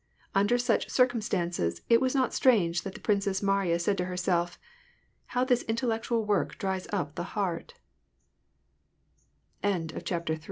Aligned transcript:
Under 0.33 0.57
such 0.57 0.87
dr* 0.91 1.09
cumstances, 1.13 1.81
it 1.87 2.01
was 2.01 2.15
not 2.15 2.33
strange 2.33 2.81
that 2.81 2.95
the 2.95 2.99
Princess 2.99 3.43
Mariya 3.43 3.77
said 3.77 3.99
to 3.99 4.05
herself,— 4.05 4.57
<^How 5.33 5.47
this 5.47 5.61
intellectual 5.67 6.25
work 6.25 6.57
dries 6.57 6.87
up 6.91 7.13
the 7.13 7.37
he 10.03 10.39